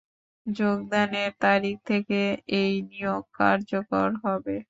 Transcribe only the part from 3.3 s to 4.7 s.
কার্যকর হবে।